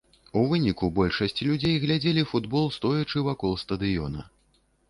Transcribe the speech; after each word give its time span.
У 0.39 0.41
выніку 0.51 0.87
большасць 0.99 1.43
людзей 1.49 1.75
глядзелі 1.85 2.25
футбол, 2.31 2.65
стоячы 2.79 3.25
вакол 3.29 3.53
стадыёна. 3.67 4.27